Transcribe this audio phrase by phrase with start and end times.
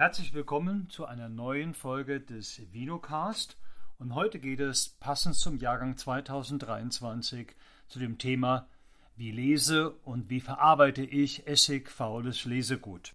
[0.00, 3.58] Herzlich willkommen zu einer neuen Folge des Vinocast
[3.98, 7.54] und heute geht es passend zum Jahrgang 2023
[7.86, 8.66] zu dem Thema
[9.18, 13.12] Wie lese und wie verarbeite ich Essig faules Lesegut.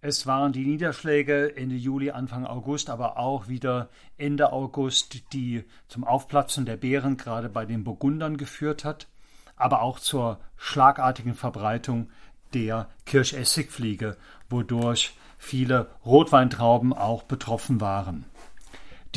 [0.00, 6.02] Es waren die Niederschläge Ende Juli, Anfang August, aber auch wieder Ende August, die zum
[6.02, 9.06] Aufplatzen der Beeren gerade bei den Burgundern geführt hat,
[9.54, 12.08] aber auch zur schlagartigen Verbreitung
[12.54, 14.16] der Kirschessigfliege,
[14.48, 18.24] wodurch viele Rotweintrauben auch betroffen waren.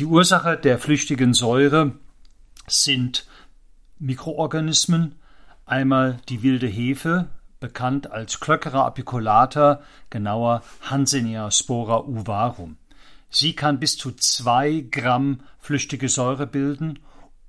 [0.00, 1.92] Die Ursache der flüchtigen Säure
[2.66, 3.28] sind
[4.00, 5.14] Mikroorganismen,
[5.66, 7.28] einmal die wilde Hefe,
[7.60, 12.76] bekannt als Clockera apiculata, genauer Hansenia spora uvarum.
[13.30, 16.98] Sie kann bis zu zwei Gramm flüchtige Säure bilden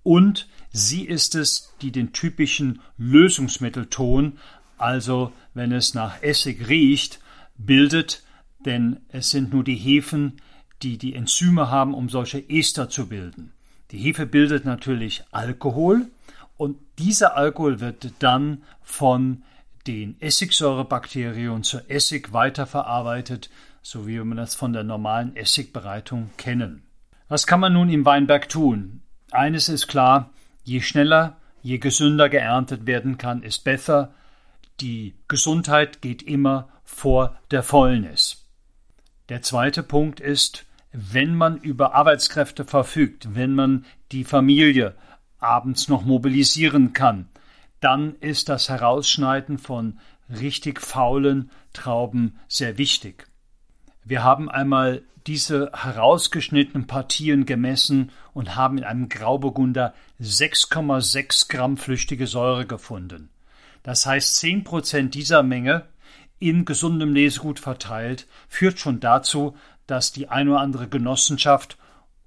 [0.03, 4.37] und sie ist es, die den typischen Lösungsmittelton,
[4.77, 7.19] also wenn es nach Essig riecht,
[7.57, 8.21] bildet,
[8.65, 10.41] denn es sind nur die Hefen,
[10.81, 13.53] die die Enzyme haben, um solche Ester zu bilden.
[13.91, 16.07] Die Hefe bildet natürlich Alkohol
[16.57, 19.43] und dieser Alkohol wird dann von
[19.85, 23.49] den Essigsäurebakterien zu Essig weiterverarbeitet,
[23.81, 26.83] so wie wir das von der normalen Essigbereitung kennen.
[27.29, 29.01] Was kann man nun im Weinberg tun?
[29.31, 30.31] Eines ist klar,
[30.63, 34.13] je schneller, je gesünder geerntet werden kann, ist besser.
[34.81, 38.46] Die Gesundheit geht immer vor der Fäulnis.
[39.29, 44.95] Der zweite Punkt ist, wenn man über Arbeitskräfte verfügt, wenn man die Familie
[45.39, 47.27] abends noch mobilisieren kann,
[47.81, 53.27] dann ist das Herausschneiden von richtig faulen Trauben sehr wichtig.
[54.03, 62.27] Wir haben einmal diese herausgeschnittenen Partien gemessen und haben in einem Grauburgunder 6,6 Gramm flüchtige
[62.27, 63.29] Säure gefunden.
[63.83, 65.85] Das heißt, 10 Prozent dieser Menge
[66.39, 69.55] in gesundem Lesegut verteilt, führt schon dazu,
[69.87, 71.77] dass die ein oder andere Genossenschaft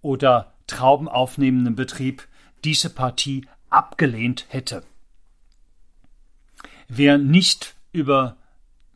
[0.03, 2.27] oder traubenaufnehmenden Betrieb
[2.65, 4.83] diese Partie abgelehnt hätte.
[6.89, 8.37] Wer nicht über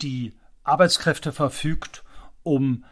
[0.03, 0.33] die
[0.65, 2.03] Arbeitskräfte verfügt,
[2.43, 2.85] um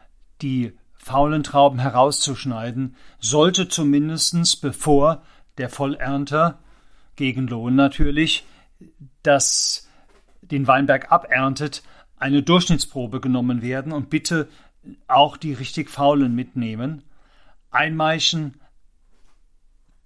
[0.42, 5.22] die faulen Trauben herauszuschneiden, sollte zumindest bevor
[5.58, 6.60] der Vollernter
[7.16, 8.46] gegen Lohn natürlich
[9.22, 9.88] das
[10.40, 11.82] den Weinberg aberntet,
[12.22, 14.48] eine Durchschnittsprobe genommen werden und bitte
[15.08, 17.02] auch die richtig faulen mitnehmen.
[17.72, 18.54] Einmeischen,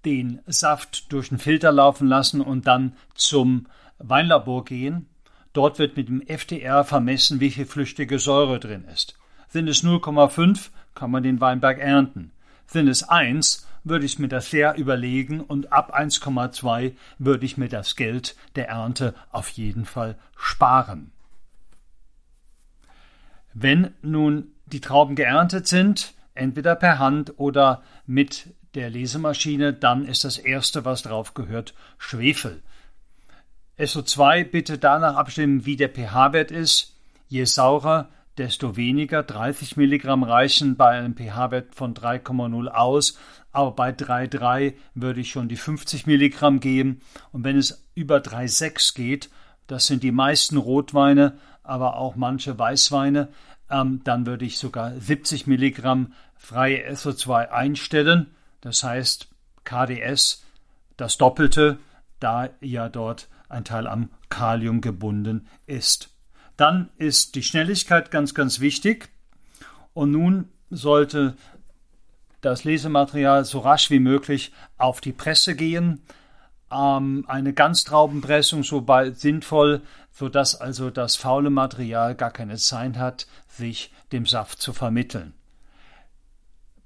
[0.03, 3.67] den Saft durch den Filter laufen lassen und dann zum
[3.99, 5.07] Weinlabor gehen.
[5.53, 9.15] Dort wird mit dem FDR vermessen, wie viel flüchtige Säure drin ist.
[9.47, 12.31] Sind es 0,5, kann man den Weinberg ernten.
[12.65, 17.69] Sind es 1, würde ich mir das sehr überlegen und ab 1,2 würde ich mir
[17.69, 21.11] das Geld der Ernte auf jeden Fall sparen.
[23.59, 30.23] Wenn nun die Trauben geerntet sind, entweder per Hand oder mit der Lesemaschine, dann ist
[30.23, 32.61] das erste, was drauf gehört, Schwefel.
[33.79, 36.95] SO2 bitte danach abstimmen, wie der pH-Wert ist.
[37.29, 39.23] Je saurer, desto weniger.
[39.23, 43.17] 30 Milligramm reichen bei einem pH-Wert von 3,0 aus,
[43.51, 46.99] aber bei 3,3 würde ich schon die 50 Milligramm geben.
[47.31, 49.31] Und wenn es über 3,6 geht,
[49.65, 53.29] das sind die meisten Rotweine, aber auch manche Weißweine,
[53.69, 58.27] ähm, dann würde ich sogar 70 Milligramm freie SO2 einstellen.
[58.61, 59.27] Das heißt
[59.63, 60.43] KDS
[60.95, 61.77] das Doppelte,
[62.19, 66.09] da ja dort ein Teil am Kalium gebunden ist.
[66.55, 69.09] Dann ist die Schnelligkeit ganz, ganz wichtig.
[69.93, 71.35] Und nun sollte
[72.41, 76.01] das Lesematerial so rasch wie möglich auf die Presse gehen
[76.71, 83.27] ähm, eine Ganztraubenpressung so bald sinnvoll, sodass also das faule Material gar keine Zeit hat,
[83.47, 85.33] sich dem Saft zu vermitteln.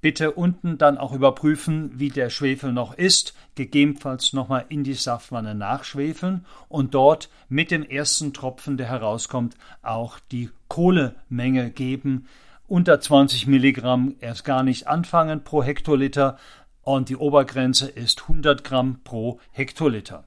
[0.02, 5.54] Bitte unten dann auch überprüfen, wie der Schwefel noch ist, gegebenenfalls nochmal in die Saftwanne
[5.54, 12.26] nachschwefeln und dort mit dem ersten Tropfen, der herauskommt, auch die Kohlemenge geben.
[12.66, 16.36] Unter 20 Milligramm erst gar nicht anfangen pro Hektoliter,
[16.82, 20.24] und die Obergrenze ist 100 Gramm pro Hektoliter.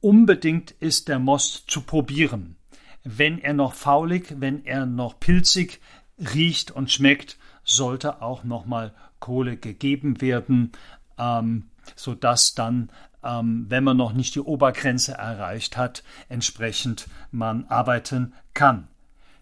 [0.00, 2.56] Unbedingt ist der Most zu probieren.
[3.04, 5.80] Wenn er noch faulig, wenn er noch pilzig
[6.18, 10.72] riecht und schmeckt, sollte auch nochmal Kohle gegeben werden,
[11.18, 12.90] ähm, sodass dann,
[13.22, 18.88] ähm, wenn man noch nicht die Obergrenze erreicht hat, entsprechend man arbeiten kann.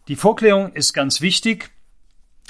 [0.08, 1.70] Die Vorklärung ist ganz wichtig.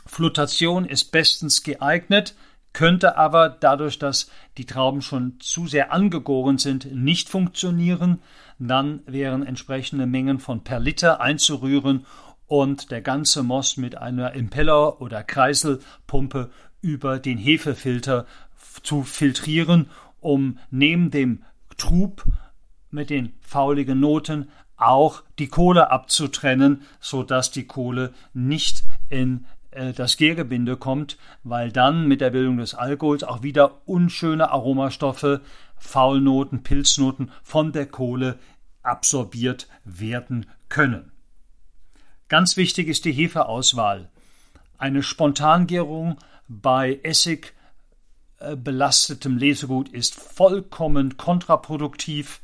[0.06, 2.34] Flutation ist bestens geeignet
[2.72, 8.20] könnte aber dadurch, dass die Trauben schon zu sehr angegoren sind, nicht funktionieren.
[8.58, 12.06] Dann wären entsprechende Mengen von per Liter einzurühren
[12.46, 16.50] und der ganze Most mit einer Impeller- oder Kreiselpumpe
[16.82, 18.26] über den Hefefilter
[18.82, 19.88] zu filtrieren,
[20.20, 21.42] um neben dem
[21.76, 22.24] Trub
[22.90, 30.16] mit den fauligen Noten auch die Kohle abzutrennen, so dass die Kohle nicht in das
[30.16, 35.40] Gärgebinde kommt, weil dann mit der Bildung des Alkohols auch wieder unschöne Aromastoffe,
[35.76, 38.38] Faulnoten, Pilznoten von der Kohle
[38.82, 41.12] absorbiert werden können.
[42.28, 44.08] Ganz wichtig ist die Hefeauswahl.
[44.78, 46.16] Eine Spontangärung
[46.48, 47.54] bei Essig
[48.38, 52.40] äh, belastetem Lesegut ist vollkommen kontraproduktiv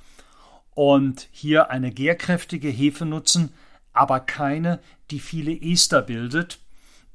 [0.74, 3.52] und hier eine gärkräftige Hefe nutzen,
[3.92, 4.80] aber keine,
[5.10, 6.58] die viele Ester bildet,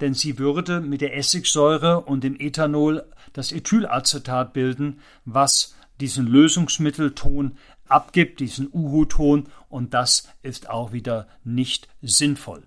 [0.02, 7.56] denn sie würde mit der Essigsäure und dem Ethanol das Ethylacetat bilden, was diesen Lösungsmittelton
[7.86, 12.64] abgibt, diesen Uhu-Ton, und das ist auch wieder nicht sinnvoll.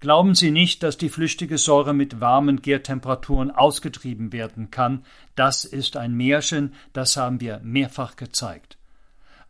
[0.00, 5.04] Glauben Sie nicht, dass die flüchtige Säure mit warmen Gärtemperaturen ausgetrieben werden kann.
[5.34, 8.78] Das ist ein Märchen, das haben wir mehrfach gezeigt.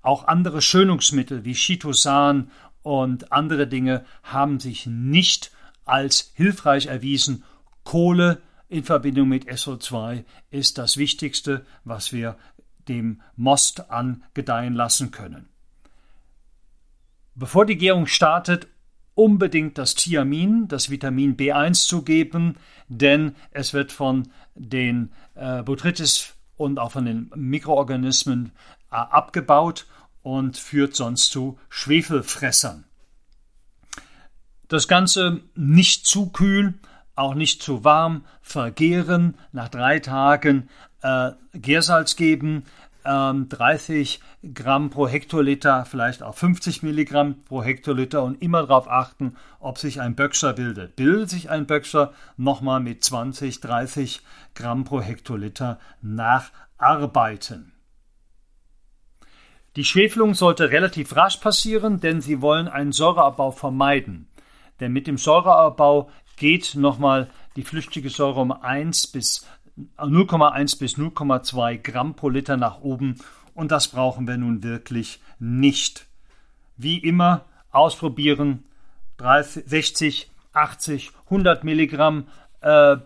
[0.02, 2.50] Auch andere Schönungsmittel wie Chitosan
[2.82, 5.52] und andere Dinge haben sich nicht
[5.86, 7.44] als hilfreich erwiesen.
[7.84, 12.36] Kohle in Verbindung mit SO2 ist das Wichtigste, was wir
[12.88, 15.48] dem Most angedeihen lassen können.
[17.34, 18.66] Bevor die Gärung startet,
[19.14, 22.56] unbedingt das Thiamin, das Vitamin B1 zu geben,
[22.88, 28.52] denn es wird von den äh, Botrytis und auch von den Mikroorganismen
[28.90, 29.86] äh, abgebaut
[30.22, 32.84] und führt sonst zu Schwefelfressern.
[34.68, 36.74] Das Ganze nicht zu kühl,
[37.14, 40.68] auch nicht zu warm, vergehren, nach drei Tagen
[41.02, 42.64] äh, Gärsalz geben,
[43.06, 44.20] ähm, 30
[44.54, 50.00] Gramm pro Hektoliter, vielleicht auch 50 Milligramm pro Hektoliter und immer darauf achten, ob sich
[50.00, 50.96] ein Böckscher bildet.
[50.96, 54.20] Bildet sich ein Böckscher, nochmal mit 20, 30
[54.54, 57.72] Gramm pro Hektoliter nacharbeiten.
[59.76, 64.26] Die Schwefelung sollte relativ rasch passieren, denn Sie wollen einen Säureabbau vermeiden.
[64.80, 69.46] Denn mit dem Säureabbau geht nochmal die flüchtige Säure um 1 bis
[69.98, 73.16] 0,1 bis 0,2 Gramm pro Liter nach oben
[73.54, 76.06] und das brauchen wir nun wirklich nicht.
[76.76, 78.64] Wie immer ausprobieren
[79.18, 82.26] 30, 60, 80, 100 Milligramm
[82.60, 82.96] äh,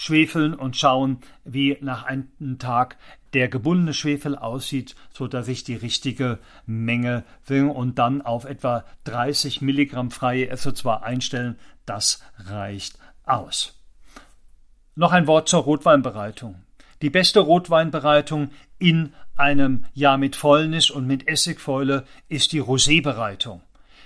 [0.00, 2.96] schwefeln und schauen, wie nach einem Tag
[3.34, 8.86] der gebundene Schwefel aussieht, so dass ich die richtige Menge will und dann auf etwa
[9.04, 11.58] 30 Milligramm freie SO2 einstellen.
[11.84, 13.78] Das reicht aus.
[14.94, 16.54] Noch ein Wort zur Rotweinbereitung.
[17.02, 23.60] Die beste Rotweinbereitung in einem Jahr mit Fäulnis und mit Essigfäule ist die Rosébereitung.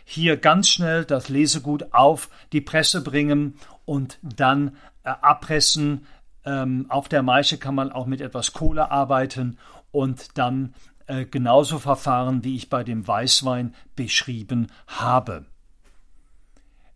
[0.04, 3.54] Hier ganz schnell das Lesegut auf die Presse bringen
[3.84, 6.06] und dann äh, abpressen.
[6.44, 9.58] Ähm, auf der Maische kann man auch mit etwas Kohle arbeiten
[9.92, 10.74] und dann
[11.06, 15.46] äh, genauso verfahren, wie ich bei dem Weißwein beschrieben habe.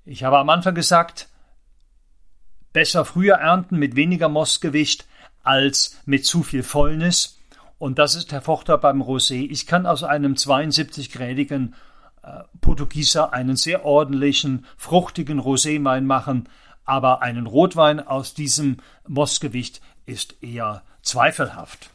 [0.04, 1.28] Ich habe am Anfang gesagt,
[2.72, 5.06] besser früher ernten mit weniger Mostgewicht
[5.42, 7.38] als mit zu viel Fäulnis.
[7.78, 9.46] Und das ist der Vorteil beim Rosé.
[9.50, 11.74] Ich kann aus einem 72-grädigen
[12.22, 16.48] äh, Portugieser einen sehr ordentlichen, fruchtigen Roséwein machen,
[16.88, 21.90] aber einen Rotwein aus diesem Mostgewicht ist eher zweifelhaft.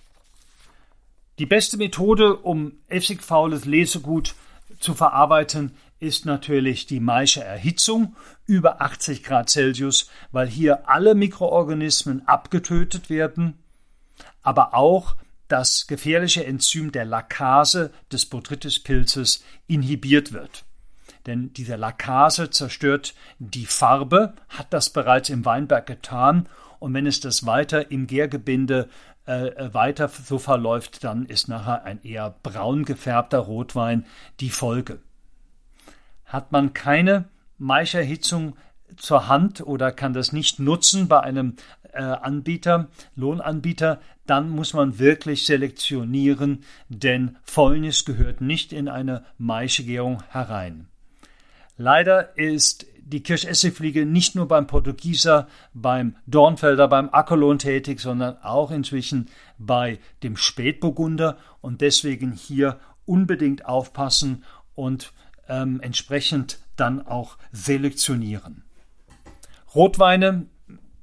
[1.39, 4.35] Die beste Methode, um essigfaules Lesegut
[4.79, 12.27] zu verarbeiten, ist natürlich die Maische Erhitzung über 80 Grad Celsius, weil hier alle Mikroorganismen
[12.27, 13.57] abgetötet werden,
[14.43, 15.15] aber auch
[15.47, 20.65] das gefährliche Enzym der Lakase des Botrytis-Pilzes inhibiert wird.
[21.25, 26.47] Denn diese Lakase zerstört die Farbe, hat das bereits im Weinberg getan,
[26.79, 28.89] und wenn es das weiter im Gärgebinde
[29.25, 34.05] äh, weiter so verläuft, dann ist nachher ein eher braun gefärbter Rotwein
[34.41, 34.99] die Folge.
[36.25, 38.57] Hat man keine Maischerhitzung
[38.97, 41.55] zur Hand oder kann das nicht nutzen bei einem
[41.93, 50.21] äh, Anbieter, Lohnanbieter, dann muss man wirklich selektionieren, denn Fäulnis gehört nicht in eine Maischegärung
[50.29, 50.87] herein.
[51.77, 58.71] Leider ist die Kirschessigfliege nicht nur beim Portugieser, beim Dornfelder, beim Ackerlohn tätig, sondern auch
[58.71, 64.43] inzwischen bei dem Spätburgunder und deswegen hier unbedingt aufpassen
[64.75, 65.11] und
[65.47, 68.63] ähm, entsprechend dann auch selektionieren.
[69.75, 70.47] Rotweine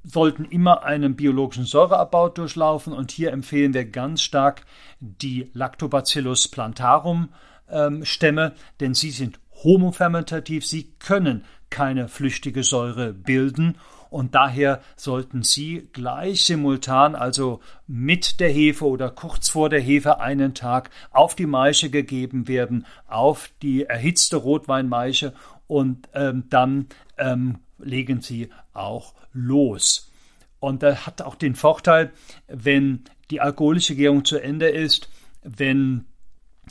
[0.03, 4.65] sollten immer einen biologischen Säureabbau durchlaufen und hier empfehlen wir ganz stark
[4.99, 7.29] die Lactobacillus plantarum
[7.69, 13.77] ähm, Stämme, denn sie sind homofermentativ, sie können keine flüchtige Säure bilden
[14.11, 20.19] und daher sollten Sie gleich simultan, also mit der Hefe oder kurz vor der Hefe
[20.19, 25.33] einen Tag auf die Maische gegeben werden, auf die erhitzte Rotweinmaische
[25.65, 26.87] und ähm, dann
[27.17, 30.11] ähm, legen Sie auch los.
[30.59, 32.11] Und das hat auch den Vorteil,
[32.49, 35.09] wenn die alkoholische Gärung zu Ende ist,
[35.41, 36.03] wenn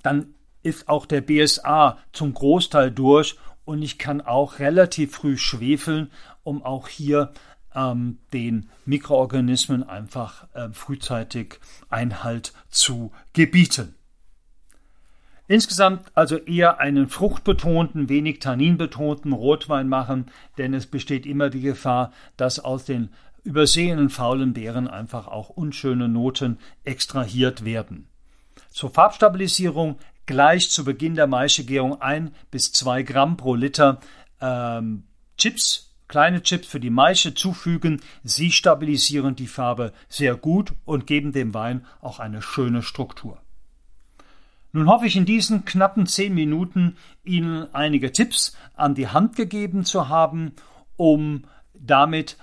[0.02, 6.10] dann ist auch der BSA zum Großteil durch und ich kann auch relativ früh schwefeln,
[6.42, 7.32] um auch hier
[7.74, 13.94] ähm, den Mikroorganismen einfach äh, frühzeitig Einhalt zu gebieten.
[15.46, 20.26] Insgesamt also eher einen fruchtbetonten, wenig tanninbetonten Rotwein machen,
[20.58, 23.10] denn es besteht immer die Gefahr, dass aus den
[23.42, 28.08] übersehenen faulen Beeren einfach auch unschöne Noten extrahiert werden.
[28.70, 29.98] Zur Farbstabilisierung
[30.30, 33.98] gleich zu Beginn der Maischegärung ein bis zwei Gramm pro Liter
[34.40, 35.02] ähm,
[35.36, 38.00] Chips, kleine Chips für die Maische zufügen.
[38.22, 43.38] Sie stabilisieren die Farbe sehr gut und geben dem Wein auch eine schöne Struktur.
[44.70, 49.84] Nun hoffe ich in diesen knappen zehn Minuten Ihnen einige Tipps an die Hand gegeben
[49.84, 50.52] zu haben,
[50.94, 51.42] um
[51.74, 52.36] damit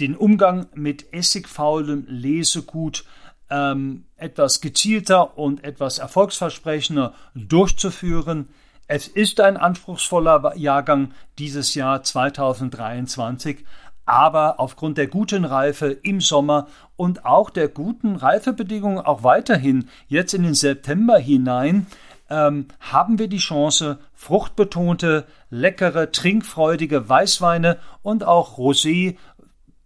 [0.00, 3.04] den Umgang mit essigfaulem Lesegut
[3.52, 8.48] ähm, etwas gezielter und etwas erfolgsversprechender durchzuführen.
[8.88, 13.64] Es ist ein anspruchsvoller Jahrgang dieses Jahr 2023,
[14.06, 16.66] aber aufgrund der guten Reife im Sommer
[16.96, 21.86] und auch der guten Reifebedingungen auch weiterhin jetzt in den September hinein
[22.30, 29.16] ähm, haben wir die Chance, fruchtbetonte, leckere, trinkfreudige Weißweine und auch Rosé,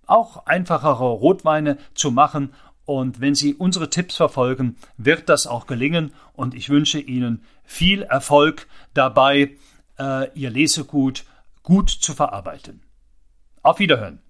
[0.06, 2.54] auch einfachere Rotweine zu machen
[2.86, 6.12] und wenn Sie unsere Tipps verfolgen, wird das auch gelingen.
[6.32, 9.56] Und ich wünsche Ihnen viel Erfolg dabei,
[9.98, 11.24] äh, Ihr Lesegut
[11.64, 12.80] gut zu verarbeiten.
[13.62, 14.20] Auf Wiederhören.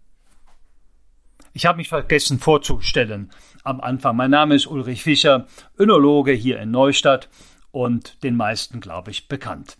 [1.53, 3.31] Ich habe mich vergessen vorzustellen
[3.63, 4.17] am Anfang.
[4.17, 5.47] Mein Name ist Ulrich Fischer,
[5.79, 7.29] Önologe hier in Neustadt
[7.71, 9.77] und den meisten, glaube ich, bekannt.